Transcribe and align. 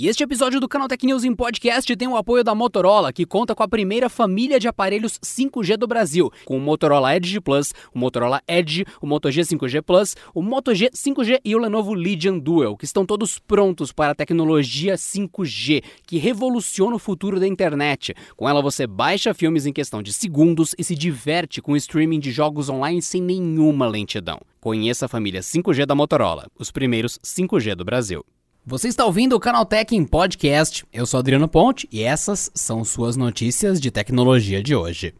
E 0.00 0.06
este 0.06 0.22
episódio 0.22 0.60
do 0.60 0.68
Canal 0.68 0.86
Tech 0.86 1.04
News 1.04 1.24
em 1.24 1.34
Podcast 1.34 1.96
tem 1.96 2.06
o 2.06 2.16
apoio 2.16 2.44
da 2.44 2.54
Motorola, 2.54 3.12
que 3.12 3.26
conta 3.26 3.52
com 3.52 3.64
a 3.64 3.68
primeira 3.68 4.08
família 4.08 4.60
de 4.60 4.68
aparelhos 4.68 5.18
5G 5.18 5.76
do 5.76 5.88
Brasil, 5.88 6.30
com 6.44 6.56
o 6.56 6.60
Motorola 6.60 7.16
Edge 7.16 7.40
Plus, 7.40 7.72
o 7.92 7.98
Motorola 7.98 8.40
Edge, 8.46 8.84
o 9.02 9.08
Moto 9.08 9.28
G 9.28 9.40
5G 9.40 9.82
Plus, 9.82 10.14
o 10.32 10.40
Moto 10.40 10.72
G 10.72 10.88
5G 10.90 11.40
e 11.44 11.56
o 11.56 11.58
Lenovo 11.58 11.94
Legion 11.94 12.38
Dual, 12.38 12.76
que 12.76 12.84
estão 12.84 13.04
todos 13.04 13.40
prontos 13.40 13.90
para 13.90 14.12
a 14.12 14.14
tecnologia 14.14 14.94
5G, 14.94 15.82
que 16.06 16.16
revoluciona 16.16 16.94
o 16.94 17.00
futuro 17.00 17.40
da 17.40 17.48
internet. 17.48 18.14
Com 18.36 18.48
ela 18.48 18.62
você 18.62 18.86
baixa 18.86 19.34
filmes 19.34 19.66
em 19.66 19.72
questão 19.72 20.00
de 20.00 20.12
segundos 20.12 20.76
e 20.78 20.84
se 20.84 20.94
diverte 20.94 21.60
com 21.60 21.72
o 21.72 21.76
streaming 21.76 22.20
de 22.20 22.30
jogos 22.30 22.68
online 22.68 23.02
sem 23.02 23.20
nenhuma 23.20 23.88
lentidão. 23.88 24.38
Conheça 24.60 25.06
a 25.06 25.08
família 25.08 25.40
5G 25.40 25.84
da 25.84 25.96
Motorola, 25.96 26.46
os 26.56 26.70
primeiros 26.70 27.18
5G 27.24 27.74
do 27.74 27.84
Brasil. 27.84 28.24
Você 28.68 28.86
está 28.88 29.06
ouvindo 29.06 29.34
o 29.34 29.40
Canal 29.40 29.64
Tech 29.64 29.96
em 29.96 30.04
podcast. 30.04 30.84
Eu 30.92 31.06
sou 31.06 31.18
Adriano 31.18 31.48
Ponte 31.48 31.88
e 31.90 32.02
essas 32.02 32.50
são 32.54 32.84
suas 32.84 33.16
notícias 33.16 33.80
de 33.80 33.90
tecnologia 33.90 34.62
de 34.62 34.76
hoje. 34.76 35.14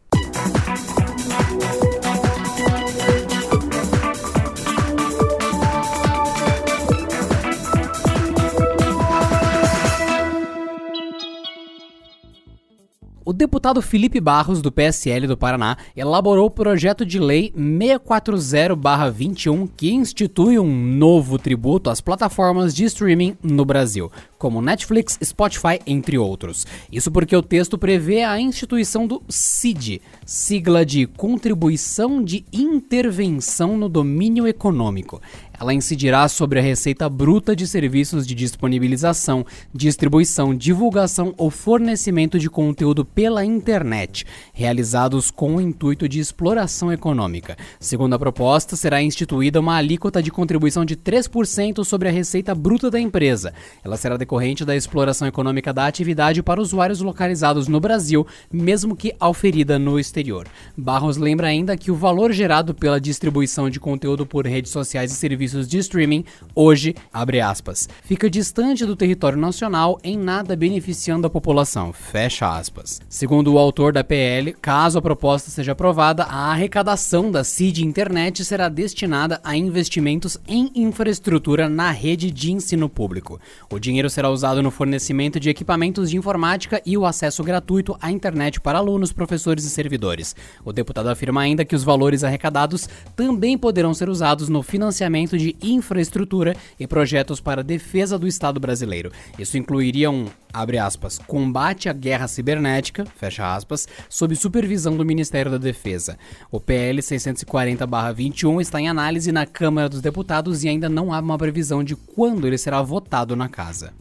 Deputado 13.39 13.81
Felipe 13.81 14.19
Barros, 14.19 14.61
do 14.61 14.69
PSL 14.69 15.25
do 15.25 15.37
Paraná, 15.37 15.77
elaborou 15.95 16.47
o 16.47 16.51
projeto 16.51 17.05
de 17.05 17.17
lei 17.17 17.53
640-21 17.57 19.69
que 19.77 19.93
institui 19.93 20.59
um 20.59 20.69
novo 20.69 21.39
tributo 21.39 21.89
às 21.89 22.01
plataformas 22.01 22.75
de 22.75 22.83
streaming 22.83 23.37
no 23.41 23.63
Brasil, 23.63 24.11
como 24.37 24.61
Netflix, 24.61 25.17
Spotify, 25.23 25.79
entre 25.87 26.17
outros. 26.17 26.67
Isso 26.91 27.09
porque 27.09 27.33
o 27.33 27.41
texto 27.41 27.77
prevê 27.77 28.23
a 28.23 28.37
instituição 28.41 29.07
do 29.07 29.23
CID, 29.29 30.01
sigla 30.25 30.85
de 30.85 31.07
Contribuição 31.07 32.21
de 32.21 32.43
Intervenção 32.51 33.77
no 33.77 33.87
Domínio 33.87 34.45
Econômico. 34.45 35.21
Ela 35.59 35.73
incidirá 35.73 36.25
sobre 36.29 36.57
a 36.57 36.61
receita 36.61 37.09
bruta 37.09 37.53
de 37.53 37.67
serviços 37.67 38.25
de 38.25 38.33
disponibilização, 38.33 39.45
distribuição, 39.73 40.55
divulgação 40.55 41.33
ou 41.37 41.49
fornecimento 41.51 42.39
de 42.39 42.49
conteúdo 42.49 43.03
pela 43.03 43.43
internet, 43.43 44.25
realizados 44.53 45.29
com 45.29 45.57
o 45.57 45.61
intuito 45.61 46.07
de 46.07 46.17
exploração 46.17 46.93
econômica. 46.93 47.57
Segundo 47.77 48.13
a 48.13 48.19
proposta, 48.19 48.77
será 48.77 49.01
instituída 49.01 49.59
uma 49.59 49.75
alíquota 49.75 50.23
de 50.23 50.31
contribuição 50.31 50.85
de 50.85 50.95
3% 50.95 51.83
sobre 51.83 52.07
a 52.07 52.11
receita 52.11 52.55
bruta 52.55 52.89
da 52.89 52.99
empresa. 52.99 53.53
Ela 53.83 53.97
será 53.97 54.15
decorrente 54.15 54.63
da 54.63 54.77
exploração 54.77 55.27
econômica 55.27 55.73
da 55.73 55.87
atividade 55.87 56.41
para 56.41 56.61
usuários 56.61 57.01
localizados 57.01 57.67
no 57.67 57.81
Brasil, 57.81 58.25
mesmo 58.49 58.95
que 58.95 59.13
auferida 59.19 59.77
no 59.77 59.99
exterior. 59.99 60.47
Barros 60.77 61.17
lembra 61.17 61.47
ainda 61.47 61.75
que 61.75 61.91
o 61.91 61.95
valor 61.95 62.31
gerado 62.31 62.73
pela 62.73 63.01
distribuição 63.01 63.69
de 63.69 63.79
conteúdo 63.79 64.25
por 64.25 64.47
redes 64.47 64.71
sociais 64.71 65.11
e 65.11 65.15
serviços 65.15 65.48
serviços 65.49 65.67
de 65.67 65.77
streaming, 65.79 66.23
hoje, 66.55 66.95
abre 67.11 67.41
aspas, 67.41 67.89
fica 68.03 68.29
distante 68.29 68.85
do 68.85 68.95
território 68.95 69.37
nacional 69.37 69.99
em 70.03 70.17
nada 70.17 70.55
beneficiando 70.55 71.27
a 71.27 71.29
população, 71.29 71.91
fecha 71.91 72.47
aspas. 72.47 73.01
Segundo 73.09 73.53
o 73.53 73.57
autor 73.57 73.91
da 73.91 74.03
PL, 74.03 74.53
caso 74.53 74.99
a 74.99 75.01
proposta 75.01 75.49
seja 75.49 75.71
aprovada, 75.71 76.23
a 76.23 76.51
arrecadação 76.51 77.31
da 77.31 77.43
CID 77.43 77.85
Internet 77.85 78.45
será 78.45 78.69
destinada 78.69 79.39
a 79.43 79.55
investimentos 79.55 80.37
em 80.47 80.71
infraestrutura 80.75 81.67
na 81.67 81.91
rede 81.91 82.31
de 82.31 82.51
ensino 82.51 82.87
público. 82.87 83.39
O 83.69 83.79
dinheiro 83.79 84.09
será 84.09 84.29
usado 84.29 84.61
no 84.61 84.71
fornecimento 84.71 85.39
de 85.39 85.49
equipamentos 85.49 86.09
de 86.09 86.17
informática 86.17 86.81
e 86.85 86.97
o 86.97 87.05
acesso 87.05 87.43
gratuito 87.43 87.97
à 88.01 88.11
internet 88.11 88.61
para 88.61 88.77
alunos, 88.77 89.11
professores 89.11 89.63
e 89.63 89.69
servidores. 89.69 90.35
O 90.63 90.71
deputado 90.71 91.09
afirma 91.09 91.41
ainda 91.41 91.65
que 91.65 91.75
os 91.75 91.83
valores 91.83 92.23
arrecadados 92.23 92.87
também 93.15 93.57
poderão 93.57 93.93
ser 93.93 94.09
usados 94.09 94.49
no 94.49 94.61
financiamento 94.61 95.38
de 95.39 95.55
infraestrutura 95.61 96.55
e 96.79 96.85
projetos 96.85 97.39
para 97.39 97.61
a 97.61 97.63
defesa 97.63 98.19
do 98.19 98.27
Estado 98.27 98.59
brasileiro. 98.59 99.11
Isso 99.37 99.57
incluiria 99.57 100.11
um, 100.11 100.27
aspas, 100.53 101.17
combate 101.17 101.89
à 101.89 101.93
guerra 101.93 102.27
cibernética, 102.27 103.05
aspas, 103.39 103.87
sob 104.09 104.35
supervisão 104.35 104.95
do 104.95 105.05
Ministério 105.05 105.51
da 105.51 105.57
Defesa. 105.57 106.17
O 106.51 106.59
PL 106.59 106.99
640-21 106.99 108.61
está 108.61 108.79
em 108.79 108.89
análise 108.89 109.31
na 109.31 109.45
Câmara 109.45 109.89
dos 109.89 110.01
Deputados 110.01 110.63
e 110.63 110.69
ainda 110.69 110.89
não 110.89 111.13
há 111.13 111.19
uma 111.19 111.37
previsão 111.37 111.83
de 111.83 111.95
quando 111.95 112.45
ele 112.45 112.57
será 112.57 112.81
votado 112.81 113.35
na 113.35 113.47
casa. 113.47 113.93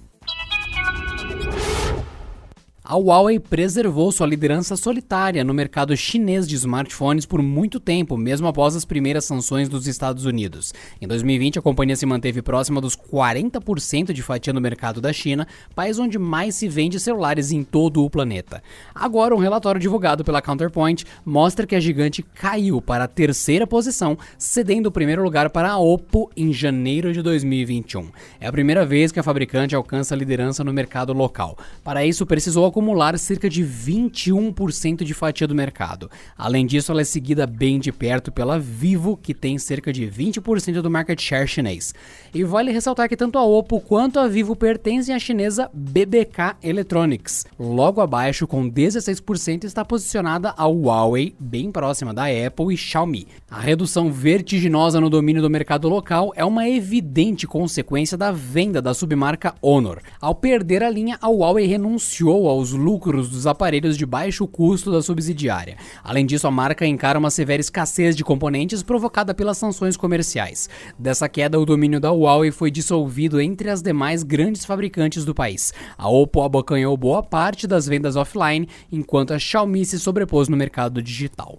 A 2.91 2.97
Huawei 2.97 3.39
preservou 3.39 4.11
sua 4.11 4.27
liderança 4.27 4.75
solitária 4.75 5.45
no 5.45 5.53
mercado 5.53 5.95
chinês 5.95 6.49
de 6.49 6.55
smartphones 6.55 7.27
por 7.27 7.43
muito 7.43 7.79
tempo, 7.79 8.17
mesmo 8.17 8.47
após 8.47 8.75
as 8.75 8.87
primeiras 8.87 9.27
sanções 9.27 9.69
dos 9.69 9.87
Estados 9.87 10.25
Unidos. 10.25 10.73
Em 10.99 11.07
2020, 11.07 11.59
a 11.59 11.63
companhia 11.63 11.97
se 11.97 12.07
manteve 12.07 12.41
próxima 12.41 12.81
dos 12.81 12.97
40% 12.97 14.11
de 14.15 14.23
fatia 14.23 14.55
no 14.55 14.61
mercado 14.63 15.03
da 15.03 15.13
China, 15.13 15.47
país 15.75 15.99
onde 15.99 16.19
mais 16.19 16.55
se 16.55 16.67
vende 16.67 16.99
celulares 16.99 17.53
em 17.53 17.63
todo 17.63 18.03
o 18.03 18.09
planeta. 18.09 18.63
Agora, 18.95 19.37
um 19.37 19.39
relatório 19.39 19.79
divulgado 19.79 20.25
pela 20.25 20.41
Counterpoint 20.41 21.05
mostra 21.27 21.67
que 21.67 21.77
a 21.77 21.81
gigante 21.81 22.23
caiu 22.23 22.81
para 22.81 23.05
a 23.05 23.09
terceira 23.09 23.67
posição, 23.67 24.17
cedendo 24.39 24.87
o 24.87 24.93
primeiro 24.93 25.23
lugar 25.23 25.51
para 25.51 25.73
a 25.73 25.79
Oppo 25.79 26.31
em 26.35 26.55
janeiro 26.55 27.13
de 27.13 27.21
2021. 27.21 28.09
É 28.41 28.47
a 28.47 28.53
primeira 28.53 28.87
vez 28.87 29.13
que 29.13 29.21
a 29.21 29.23
fabricante 29.23 29.77
alcança 29.77 30.15
a 30.15 30.17
liderança 30.17 30.65
no 30.65 30.73
mercado 30.73 31.13
local. 31.13 31.59
Para 31.85 32.03
isso, 32.03 32.25
precisou 32.25 32.65
acumular 32.79 33.19
cerca 33.19 33.51
de 33.51 33.65
21% 33.65 35.03
de 35.03 35.13
fatia 35.13 35.49
do 35.49 35.55
mercado. 35.55 36.09
Além 36.37 36.65
disso, 36.65 36.93
ela 36.93 37.01
é 37.01 37.05
seguida 37.05 37.45
bem 37.45 37.81
de 37.81 37.91
perto 37.91 38.31
pela 38.31 38.57
Vivo, 38.57 39.17
que 39.17 39.35
tem 39.35 39.59
cerca 39.59 39.93
de 39.93 40.07
20% 40.07 40.81
do 40.81 40.89
market 40.89 41.21
share 41.21 41.49
chinês. 41.49 41.93
E 42.33 42.45
vale 42.45 42.71
ressaltar 42.71 43.09
que 43.09 43.17
tanto 43.17 43.37
a 43.37 43.45
Oppo 43.45 43.81
quanto 43.81 44.21
a 44.21 44.29
Vivo 44.29 44.55
pertencem 44.55 45.13
à 45.13 45.19
chinesa 45.19 45.69
BBK 45.75 46.55
Electronics. 46.63 47.47
Logo 47.59 48.01
abaixo, 48.01 48.47
com 48.47 48.71
16%, 48.71 49.65
está 49.65 49.85
posicionada 49.85 50.55
a 50.57 50.67
Huawei, 50.67 51.35
bem 51.37 51.73
próxima 51.73 52.15
da 52.15 52.27
Apple 52.27 52.73
e 52.73 52.77
Xiaomi. 52.77 53.27
A 53.51 53.59
redução 53.59 54.13
vertiginosa 54.13 55.01
no 55.01 55.11
domínio 55.11 55.43
do 55.43 55.51
mercado 55.51 55.89
local 55.89 56.33
é 56.37 56.45
uma 56.45 56.69
evidente 56.69 57.45
consequência 57.45 58.17
da 58.17 58.31
venda 58.31 58.81
da 58.81 58.95
submarca 58.95 59.57
Honor. 59.61 59.99
Ao 60.21 60.33
perder 60.33 60.85
a 60.85 60.91
linha, 60.91 61.19
a 61.21 61.27
Huawei 61.27 61.67
renunciou 61.67 62.49
aos 62.49 62.68
os 62.69 62.73
lucros 62.73 63.29
dos 63.29 63.47
aparelhos 63.47 63.97
de 63.97 64.05
baixo 64.05 64.47
custo 64.47 64.93
da 64.93 65.03
subsidiária. 65.03 65.77
Além 66.03 66.27
disso, 66.27 66.47
a 66.47 66.51
marca 66.51 66.87
encara 66.87 67.19
uma 67.19 67.31
severa 67.31 67.61
escassez 67.61 68.17
de 68.17 68.25
componentes 68.25 68.83
provocada 68.83 69.35
pelas 69.35 69.59
sanções 69.59 69.97
comerciais. 69.97 70.69
Dessa 70.99 71.29
queda, 71.29 71.59
o 71.59 71.67
domínio 71.67 72.01
da 72.01 72.11
Huawei 72.11 72.51
foi 72.51 72.71
dissolvido 72.71 73.41
entre 73.41 73.71
as 73.71 73.83
demais 73.83 74.23
grandes 74.23 74.65
fabricantes 74.65 75.25
do 75.25 75.35
país. 75.35 75.73
A 75.97 76.09
Oppo 76.09 76.43
abocanhou 76.43 76.97
boa 76.97 77.23
parte 77.23 77.67
das 77.67 77.87
vendas 77.87 78.17
offline, 78.17 78.69
enquanto 78.91 79.33
a 79.33 79.39
Xiaomi 79.39 79.85
se 79.85 79.99
sobrepôs 79.99 80.49
no 80.49 80.57
mercado 80.57 81.03
digital. 81.03 81.59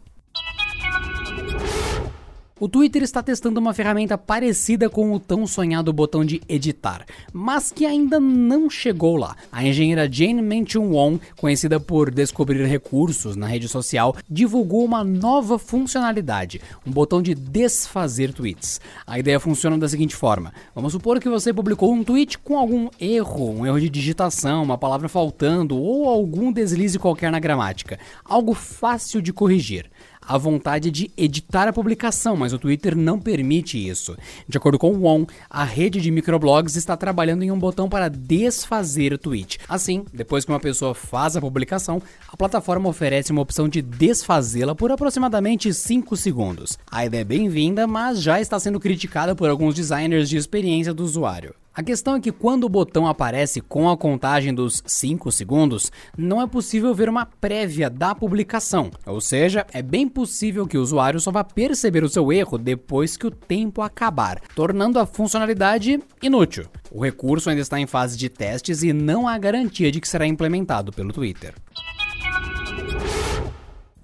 O 2.61 2.67
Twitter 2.67 3.01
está 3.03 3.23
testando 3.23 3.57
uma 3.57 3.73
ferramenta 3.73 4.17
parecida 4.17 4.89
com 4.89 5.13
o 5.13 5.19
tão 5.19 5.47
sonhado 5.47 5.93
botão 5.93 6.25
de 6.25 6.41
editar, 6.49 7.05
mas 7.31 7.71
que 7.71 7.85
ainda 7.85 8.19
não 8.19 8.69
chegou 8.69 9.15
lá. 9.15 9.33
A 9.49 9.65
engenheira 9.65 10.11
Jane 10.11 10.41
Menchun 10.41 10.89
Wong, 10.91 11.21
conhecida 11.37 11.79
por 11.79 12.11
descobrir 12.11 12.61
recursos 12.65 13.37
na 13.37 13.47
rede 13.47 13.69
social, 13.69 14.13
divulgou 14.29 14.83
uma 14.83 15.05
nova 15.05 15.57
funcionalidade, 15.57 16.59
um 16.85 16.91
botão 16.91 17.21
de 17.21 17.33
desfazer 17.33 18.33
tweets. 18.33 18.81
A 19.07 19.17
ideia 19.17 19.39
funciona 19.39 19.77
da 19.77 19.87
seguinte 19.87 20.13
forma: 20.13 20.51
vamos 20.75 20.91
supor 20.91 21.21
que 21.21 21.29
você 21.29 21.53
publicou 21.53 21.93
um 21.93 22.03
tweet 22.03 22.37
com 22.39 22.57
algum 22.57 22.89
erro, 22.99 23.51
um 23.51 23.65
erro 23.65 23.79
de 23.79 23.89
digitação, 23.89 24.63
uma 24.63 24.77
palavra 24.77 25.07
faltando 25.07 25.77
ou 25.77 26.09
algum 26.09 26.51
deslize 26.51 26.99
qualquer 26.99 27.31
na 27.31 27.39
gramática, 27.39 27.97
algo 28.25 28.53
fácil 28.53 29.21
de 29.21 29.31
corrigir 29.31 29.89
a 30.21 30.37
vontade 30.37 30.91
de 30.91 31.11
editar 31.17 31.67
a 31.67 31.73
publicação, 31.73 32.35
mas 32.35 32.53
o 32.53 32.59
Twitter 32.59 32.95
não 32.95 33.19
permite 33.19 33.77
isso. 33.77 34.15
De 34.47 34.57
acordo 34.57 34.77
com 34.77 34.91
o 34.91 35.01
Wong, 35.01 35.27
a 35.49 35.63
rede 35.63 35.99
de 35.99 36.11
microblogs 36.11 36.75
está 36.75 36.95
trabalhando 36.95 37.43
em 37.43 37.51
um 37.51 37.59
botão 37.59 37.89
para 37.89 38.09
desfazer 38.09 39.13
o 39.13 39.17
tweet. 39.17 39.59
Assim, 39.67 40.05
depois 40.13 40.45
que 40.45 40.51
uma 40.51 40.59
pessoa 40.59 40.93
faz 40.93 41.35
a 41.35 41.41
publicação, 41.41 42.01
a 42.27 42.37
plataforma 42.37 42.89
oferece 42.89 43.31
uma 43.31 43.41
opção 43.41 43.67
de 43.67 43.81
desfazê-la 43.81 44.75
por 44.75 44.91
aproximadamente 44.91 45.73
5 45.73 46.15
segundos. 46.15 46.77
A 46.91 47.05
ideia 47.05 47.21
é 47.21 47.25
bem-vinda, 47.25 47.87
mas 47.87 48.21
já 48.21 48.39
está 48.39 48.59
sendo 48.59 48.79
criticada 48.79 49.35
por 49.35 49.49
alguns 49.49 49.75
designers 49.75 50.29
de 50.29 50.37
experiência 50.37 50.93
do 50.93 51.03
usuário. 51.03 51.55
A 51.79 51.81
questão 51.81 52.15
é 52.15 52.19
que 52.19 52.29
quando 52.29 52.65
o 52.65 52.69
botão 52.69 53.07
aparece 53.07 53.61
com 53.61 53.89
a 53.89 53.95
contagem 53.95 54.53
dos 54.53 54.83
5 54.85 55.31
segundos, 55.31 55.89
não 56.17 56.41
é 56.41 56.45
possível 56.45 56.93
ver 56.93 57.07
uma 57.07 57.25
prévia 57.25 57.89
da 57.89 58.13
publicação, 58.13 58.91
ou 59.05 59.21
seja, 59.21 59.65
é 59.71 59.81
bem 59.81 60.05
possível 60.05 60.67
que 60.67 60.77
o 60.77 60.81
usuário 60.81 61.21
só 61.21 61.31
vá 61.31 61.41
perceber 61.41 62.03
o 62.03 62.09
seu 62.09 62.33
erro 62.33 62.57
depois 62.57 63.15
que 63.15 63.25
o 63.25 63.31
tempo 63.31 63.81
acabar, 63.81 64.41
tornando 64.53 64.99
a 64.99 65.05
funcionalidade 65.05 66.01
inútil. 66.21 66.65
O 66.91 67.01
recurso 67.01 67.49
ainda 67.49 67.61
está 67.61 67.79
em 67.79 67.87
fase 67.87 68.17
de 68.17 68.27
testes 68.27 68.83
e 68.83 68.91
não 68.91 69.25
há 69.25 69.37
garantia 69.37 69.89
de 69.89 70.01
que 70.01 70.07
será 70.09 70.27
implementado 70.27 70.91
pelo 70.91 71.13
Twitter. 71.13 71.53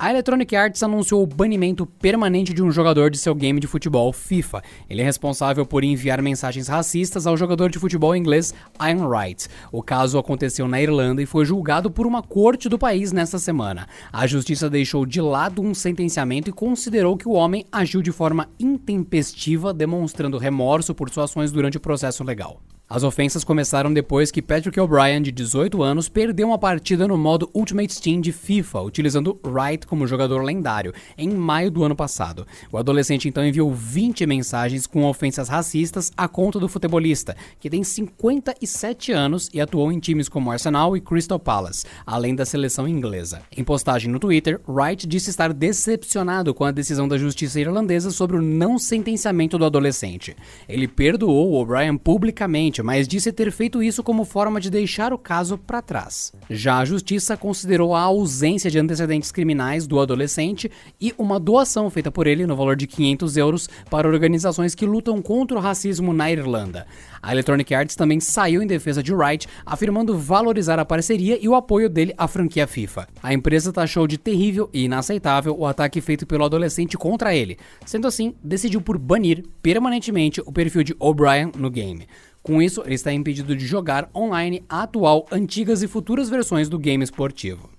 A 0.06 0.12
Electronic 0.12 0.56
Arts 0.56 0.84
anunciou 0.84 1.24
o 1.24 1.25
banimento 1.25 1.84
permanente 1.84 2.54
de 2.54 2.62
um 2.62 2.69
jogador 2.69 3.10
de 3.10 3.18
seu 3.18 3.34
game 3.34 3.60
de 3.60 3.66
futebol 3.66 4.13
FIFA. 4.13 4.62
Ele 4.88 5.02
é 5.02 5.04
responsável 5.04 5.66
por 5.66 5.84
enviar 5.84 6.22
mensagens 6.22 6.68
racistas 6.68 7.25
ao 7.25 7.36
jogador 7.36 7.72
de 7.72 7.80
futebol 7.80 8.16
inglês 8.16 8.54
Ian 8.80 9.07
Wright. 9.07 9.48
O 9.72 9.81
caso 9.81 10.19
aconteceu 10.19 10.68
na 10.68 10.80
Irlanda 10.80 11.24
e 11.24 11.25
foi 11.25 11.44
julgado 11.44 11.90
por 11.90 12.06
uma 12.06 12.22
corte 12.22 12.69
do 12.69 12.78
país 12.78 13.12
nesta 13.12 13.40
semana. 13.40 13.88
A 14.13 14.28
justiça 14.28 14.69
deixou 14.69 15.07
de 15.07 15.19
lado 15.19 15.60
um 15.60 15.74
sentenciamento 15.74 16.51
e 16.51 16.54
considerou 16.54 17.18
que 17.18 17.28
o 17.28 17.34
homem 17.34 17.66
agiu 17.72 18.04
de 18.04 18.12
forma 18.12 18.48
intempestiva, 18.60 19.74
demonstrando 19.74 20.38
remorso 20.38 20.94
por 20.94 21.10
suas 21.10 21.31
ações 21.31 21.51
durante 21.51 21.78
o 21.78 21.81
processo 21.81 22.24
legal. 22.24 22.62
As 22.88 23.02
ofensas 23.02 23.44
começaram 23.44 23.92
depois 23.92 24.30
que 24.30 24.44
Patrick 24.44 24.80
O'Brien, 24.80 25.20
de 25.20 25.32
18 25.32 25.82
anos, 25.82 26.08
perdeu 26.08 26.50
uma 26.50 26.60
partida 26.60 27.08
no 27.08 27.18
modo 27.18 27.50
Ultimate 27.52 28.00
Team 28.00 28.22
de 28.22 28.32
FIFA, 28.32 28.82
utilizando 28.82 29.40
Wright 29.44 29.88
como 29.88 30.06
jogador 30.06 30.44
lendário, 30.44 30.94
em 31.18 31.30
maio 31.30 31.72
do 31.72 31.84
ano 31.84 31.96
passado. 31.96 32.46
O 32.72 32.78
adolescente 32.78 33.28
então 33.28 33.44
enviou 33.44 33.74
20 33.74 34.28
mensagens 34.28 34.86
com 34.86 35.04
ofensas 35.04 35.50
racistas 35.50 36.12
à 36.16 36.28
conta 36.28 36.60
do 36.60 36.70
futebolista, 36.70 37.36
que 37.60 37.72
tem 37.72 37.84
57 37.84 39.12
anos 39.12 39.50
e 39.52 39.60
atuou 39.60 39.92
em 39.92 39.98
times 39.98 40.30
como 40.30 40.52
Arsenal 40.52 40.96
e 40.96 41.02
Crystal 41.02 41.40
Palace, 41.40 41.88
além 42.06 42.36
da 42.36 42.46
seleção 42.46 42.88
inglesa. 42.88 43.42
Em 43.58 43.64
postagem 43.64 44.12
no 44.12 44.20
Twitter, 44.20 44.62
Wright 44.68 45.08
disse 45.08 45.32
estar 45.32 45.52
decepcionado 45.52 46.54
com 46.54 46.64
a 46.64 46.72
decisão 46.72 47.08
da 47.08 47.18
justiça 47.18 47.60
irlandesa 47.60 48.12
sobre 48.12 48.38
o 48.38 48.42
não 48.44 48.78
sentenciamento 48.78 49.58
do 49.58 49.66
adolescente. 49.66 50.36
Ele 50.70 50.88
perdoou 50.88 51.54
O'Brien 51.56 51.98
publicamente 51.98 52.75
mas 52.83 53.07
disse 53.07 53.31
ter 53.31 53.51
feito 53.51 53.81
isso 53.81 54.04
como 54.04 54.25
forma 54.25 54.60
de 54.60 54.69
deixar 54.69 55.13
o 55.13 55.18
caso 55.18 55.57
para 55.57 55.81
trás. 55.81 56.33
Já 56.50 56.80
a 56.80 56.86
justiça 56.86 57.38
considerou 57.38 57.95
a 57.95 58.01
ausência 58.01 58.69
de 58.72 58.80
antecedentes 58.80 59.31
criminais 59.31 59.88
do 59.88 60.00
adolescente 60.00 60.72
e 61.00 61.13
uma 61.18 61.39
doação 61.39 61.89
feita 61.89 62.12
por 62.12 62.27
ele 62.27 62.45
no 62.45 62.56
valor 62.56 62.75
de 62.75 62.88
500 62.88 63.38
euros 63.38 63.69
para 63.89 64.07
organizações 64.07 64.75
que 64.75 64.86
lutam 64.86 65.22
contra 65.22 65.57
o 65.57 65.62
racismo 65.62 66.13
na 66.13 66.31
Irlanda. 66.31 66.86
A 67.22 67.31
Electronic 67.31 67.74
Arts 67.74 67.95
também 67.95 68.19
saiu 68.19 68.62
em 68.62 68.68
defesa 68.68 69.01
de 69.01 69.13
Wright, 69.13 69.48
afirmando 69.66 70.16
valorizar 70.16 70.77
a 70.77 70.86
parceria 70.86 71.39
e 71.42 71.50
o 71.50 71.56
apoio 71.56 71.89
dele 71.89 72.13
à 72.18 72.27
franquia 72.27 72.68
FIFA. 72.68 73.07
A 73.24 73.33
empresa 73.33 73.74
taxou 73.74 74.06
de 74.06 74.18
terrível 74.18 74.69
e 74.72 74.83
inaceitável 74.83 75.56
o 75.57 75.66
ataque 75.66 76.01
feito 76.01 76.27
pelo 76.27 76.45
adolescente 76.45 76.98
contra 76.98 77.33
ele. 77.33 77.57
Sendo 77.83 78.07
assim, 78.07 78.36
decidiu 78.44 78.80
por 78.80 79.00
banir 79.00 79.44
permanentemente 79.62 80.39
o 80.45 80.51
perfil 80.51 80.83
de 80.83 80.95
O'Brien 81.00 81.51
no 81.57 81.69
game. 81.72 82.06
Com 82.46 82.62
isso, 82.62 82.84
ele 82.86 82.94
está 82.94 83.12
impedido 83.12 83.56
de 83.56 83.66
jogar 83.66 84.08
online 84.16 84.64
a 84.70 84.84
atual, 84.84 85.26
antigas 85.32 85.82
e 85.82 85.88
futuras 85.88 86.30
versões 86.30 86.70
do 86.70 86.78
game 86.78 87.04
esportivo. 87.04 87.75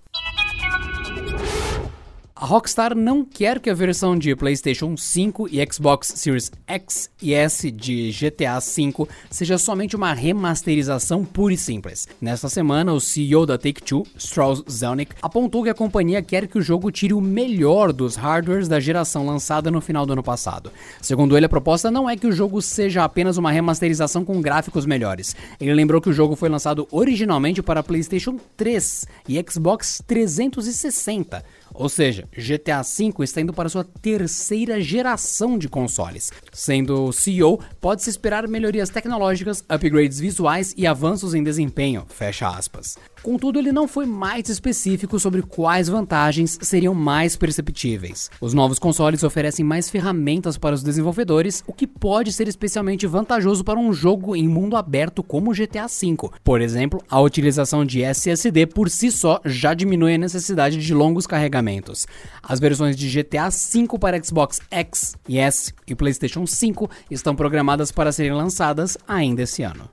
A 2.38 2.44
Rockstar 2.44 2.94
não 2.94 3.25
quer 3.25 3.59
que 3.59 3.71
a 3.71 3.75
versão 3.75 4.15
de 4.15 4.37
PlayStation 4.37 4.94
5 4.94 5.49
e 5.50 5.67
Xbox 5.73 6.12
Series 6.17 6.53
X 6.67 7.09
e 7.23 7.33
S 7.33 7.71
de 7.71 8.11
GTA 8.11 8.59
V 8.61 9.09
seja 9.31 9.56
somente 9.56 9.97
uma 9.97 10.12
remasterização 10.12 11.25
pura 11.25 11.55
e 11.55 11.56
simples. 11.56 12.06
Nesta 12.21 12.50
semana, 12.50 12.93
o 12.93 13.00
CEO 13.00 13.47
da 13.47 13.56
Take-Two, 13.56 14.03
Strauss 14.19 14.62
Zelnick, 14.71 15.15
apontou 15.23 15.62
que 15.62 15.71
a 15.71 15.75
companhia 15.75 16.21
quer 16.21 16.47
que 16.47 16.59
o 16.59 16.62
jogo 16.62 16.91
tire 16.91 17.15
o 17.15 17.23
melhor 17.23 17.91
dos 17.91 18.17
hardwares 18.17 18.69
da 18.69 18.79
geração 18.79 19.25
lançada 19.25 19.71
no 19.71 19.81
final 19.81 20.05
do 20.05 20.12
ano 20.12 20.23
passado. 20.23 20.71
Segundo 21.00 21.39
ele, 21.39 21.47
a 21.47 21.49
proposta 21.49 21.91
não 21.91 22.06
é 22.06 22.19
que 22.19 22.27
o 22.27 22.32
jogo 22.32 22.61
seja 22.61 23.03
apenas 23.03 23.39
uma 23.39 23.50
remasterização 23.50 24.27
com 24.27 24.43
gráficos 24.43 24.85
melhores. 24.85 25.35
Ele 25.59 25.73
lembrou 25.73 26.03
que 26.03 26.11
o 26.11 26.12
jogo 26.12 26.37
foi 26.37 26.50
lançado 26.50 26.87
originalmente 26.91 27.62
para 27.62 27.82
PlayStation 27.82 28.39
3 28.59 29.06
e 29.27 29.43
Xbox 29.49 30.03
360. 30.06 31.43
Ou 31.73 31.89
seja, 31.91 32.25
GTA 32.37 32.82
V 32.82 33.25
está 33.25 33.40
indo 33.40 33.52
para 33.52 33.69
sua 33.69 33.84
terceira 33.84 34.81
geração 34.81 35.58
de 35.58 35.69
consoles. 35.69 36.32
Sendo 36.52 37.12
CEO, 37.12 37.61
pode-se 37.81 38.11
esperar 38.11 38.49
melhorias 38.49 38.90
tecnológicas, 38.90 39.64
upgrades 39.69 40.19
visuais 40.19 40.75
e 40.76 40.87
avanços 40.87 41.34
em 41.34 41.43
desempenho. 41.43 42.05
Fecha 42.08 42.49
aspas. 42.49 42.96
Contudo, 43.26 43.58
ele 43.58 43.73
não 43.73 43.88
foi 43.88 44.06
mais 44.06 44.49
específico 44.49 45.19
sobre 45.19 45.43
quais 45.43 45.88
vantagens 45.88 46.56
seriam 46.62 46.94
mais 46.94 47.37
perceptíveis. 47.37 48.31
Os 48.40 48.55
novos 48.55 48.78
consoles 48.78 49.25
oferecem 49.25 49.64
mais 49.64 49.90
ferramentas 49.90 50.56
para 50.56 50.76
os 50.76 50.82
desenvolvedores, 50.84 51.61
o 51.67 51.73
que 51.73 51.88
pode 51.88 52.32
ser 52.32 52.46
especialmente 52.46 53.05
vantajoso 53.05 53.64
para 53.64 53.81
um 53.81 53.93
jogo 53.93 54.37
em 54.37 54.46
mundo 54.46 54.76
aberto 54.76 55.25
como 55.25 55.52
GTA 55.52 55.88
V. 55.88 56.31
Por 56.44 56.61
exemplo, 56.61 57.02
a 57.11 57.20
utilização 57.20 57.84
de 57.84 58.00
SSD 58.00 58.64
por 58.64 58.88
si 58.88 59.11
só 59.11 59.40
já 59.44 59.75
diminui 59.75 60.14
a 60.14 60.19
necessidade 60.19 60.76
de 60.76 60.94
longos 60.94 61.26
carregamentos. 61.26 62.06
As 62.40 62.61
versões 62.61 62.94
de 62.94 63.11
GTA 63.11 63.50
V 63.50 63.99
para 63.99 64.22
Xbox 64.22 64.61
X 64.70 65.17
S 65.29 65.75
e 65.84 65.96
PlayStation 65.96 66.46
5 66.46 66.88
estão 67.11 67.34
programadas 67.34 67.90
para 67.90 68.12
serem 68.12 68.34
lançadas 68.34 68.96
ainda 69.08 69.43
esse 69.43 69.64
ano. 69.64 69.90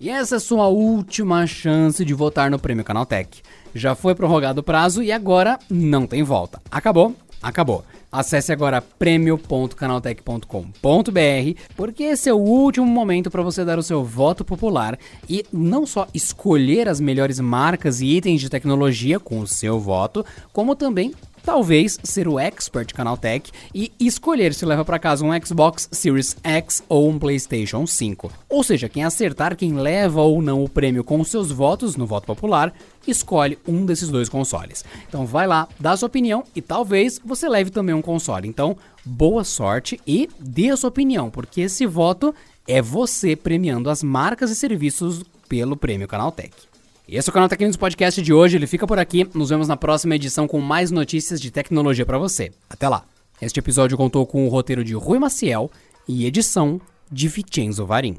E 0.00 0.08
essa 0.08 0.36
é 0.36 0.38
sua 0.38 0.68
última 0.68 1.44
chance 1.44 2.04
de 2.04 2.14
votar 2.14 2.52
no 2.52 2.58
Prêmio 2.58 2.84
Canaltech. 2.84 3.42
Já 3.74 3.96
foi 3.96 4.14
prorrogado 4.14 4.60
o 4.60 4.62
prazo 4.62 5.02
e 5.02 5.10
agora 5.10 5.58
não 5.68 6.06
tem 6.06 6.22
volta. 6.22 6.62
Acabou? 6.70 7.16
Acabou. 7.42 7.84
Acesse 8.10 8.50
agora 8.52 8.80
prêmio.canaltech.com.br, 8.80 11.60
porque 11.76 12.04
esse 12.04 12.28
é 12.28 12.32
o 12.32 12.38
último 12.38 12.86
momento 12.86 13.28
para 13.28 13.42
você 13.42 13.64
dar 13.64 13.78
o 13.78 13.82
seu 13.82 14.04
voto 14.04 14.44
popular 14.44 14.96
e 15.28 15.44
não 15.52 15.84
só 15.84 16.06
escolher 16.14 16.88
as 16.88 17.00
melhores 17.00 17.40
marcas 17.40 18.00
e 18.00 18.06
itens 18.06 18.40
de 18.40 18.48
tecnologia 18.48 19.18
com 19.18 19.40
o 19.40 19.48
seu 19.48 19.80
voto, 19.80 20.24
como 20.52 20.76
também 20.76 21.12
talvez 21.48 21.98
ser 22.04 22.28
o 22.28 22.38
expert 22.38 22.92
Canaltech 22.92 23.50
e 23.74 23.90
escolher 23.98 24.52
se 24.52 24.66
leva 24.66 24.84
para 24.84 24.98
casa 24.98 25.24
um 25.24 25.30
Xbox 25.42 25.88
Series 25.90 26.36
X 26.44 26.84
ou 26.90 27.08
um 27.08 27.18
PlayStation 27.18 27.86
5. 27.86 28.30
Ou 28.50 28.62
seja, 28.62 28.86
quem 28.86 29.02
acertar 29.02 29.56
quem 29.56 29.72
leva 29.72 30.20
ou 30.20 30.42
não 30.42 30.62
o 30.62 30.68
prêmio 30.68 31.02
com 31.02 31.24
seus 31.24 31.50
votos 31.50 31.96
no 31.96 32.04
voto 32.04 32.26
popular, 32.26 32.70
escolhe 33.06 33.58
um 33.66 33.86
desses 33.86 34.10
dois 34.10 34.28
consoles. 34.28 34.84
Então 35.08 35.24
vai 35.24 35.46
lá, 35.46 35.66
dá 35.80 35.96
sua 35.96 36.08
opinião 36.08 36.44
e 36.54 36.60
talvez 36.60 37.18
você 37.24 37.48
leve 37.48 37.70
também 37.70 37.94
um 37.94 38.02
console. 38.02 38.46
Então, 38.46 38.76
boa 39.02 39.42
sorte 39.42 39.98
e 40.06 40.28
dê 40.38 40.68
a 40.68 40.76
sua 40.76 40.88
opinião, 40.88 41.30
porque 41.30 41.62
esse 41.62 41.86
voto 41.86 42.34
é 42.66 42.82
você 42.82 43.34
premiando 43.34 43.88
as 43.88 44.02
marcas 44.02 44.50
e 44.50 44.54
serviços 44.54 45.24
pelo 45.48 45.78
Prêmio 45.78 46.06
Canaltech. 46.06 46.68
E 47.08 47.16
esse 47.16 47.26
é 47.26 47.30
o 47.30 47.32
canal 47.32 47.48
Tecninos 47.48 47.78
Podcast 47.78 48.20
de 48.20 48.34
hoje, 48.34 48.58
ele 48.58 48.66
fica 48.66 48.86
por 48.86 48.98
aqui. 48.98 49.26
Nos 49.32 49.48
vemos 49.48 49.66
na 49.66 49.78
próxima 49.78 50.14
edição 50.14 50.46
com 50.46 50.60
mais 50.60 50.90
notícias 50.90 51.40
de 51.40 51.50
tecnologia 51.50 52.04
para 52.04 52.18
você. 52.18 52.52
Até 52.68 52.86
lá. 52.86 53.02
Este 53.40 53.58
episódio 53.58 53.96
contou 53.96 54.26
com 54.26 54.44
o 54.44 54.50
roteiro 54.50 54.84
de 54.84 54.92
Rui 54.92 55.18
Maciel 55.18 55.70
e 56.06 56.26
edição 56.26 56.78
de 57.10 57.26
Vicenzo 57.26 57.86
Varim. 57.86 58.18